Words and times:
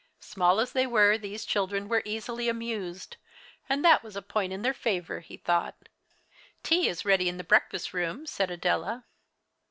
Small 0.19 0.59
as 0.59 0.71
they 0.71 0.87
were, 0.87 1.15
these 1.15 1.45
children 1.45 1.87
were 1.87 2.01
easily 2.05 2.49
amused, 2.49 3.17
and 3.69 3.85
that 3.85 4.01
was 4.01 4.15
a 4.15 4.21
point 4.23 4.51
in 4.51 4.63
their 4.63 4.73
favor, 4.73 5.19
he 5.19 5.37
thought. 5.37 5.89
"Tea 6.63 6.87
is 6.87 7.05
ready 7.05 7.29
in 7.29 7.37
the 7.37 7.43
breakfast 7.43 7.93
room," 7.93 8.25
said 8.25 8.49
Adela. 8.49 9.05